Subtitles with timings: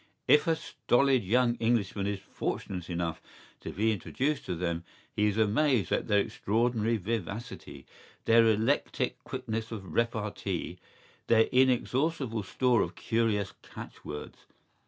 [0.27, 3.21] ¬Ý If a stolid young Englishman is fortunate enough
[3.59, 4.83] to be introduced to them
[5.15, 7.85] he is amazed at their extraordinary vivacity,
[8.25, 10.79] their electric quickness of repartee,
[11.27, 14.39] their inexhaustible store of curious catchwords.